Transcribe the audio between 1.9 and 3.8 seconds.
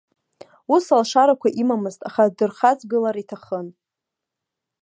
аха дырхаҵгылар иҭахын.